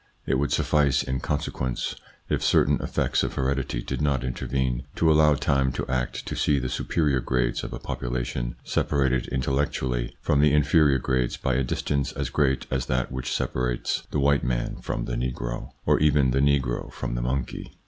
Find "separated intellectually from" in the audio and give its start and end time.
8.63-10.39